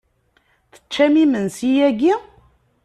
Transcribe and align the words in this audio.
Teččam 0.73 1.13
imensi 1.23 1.69
yagi? 1.77 2.13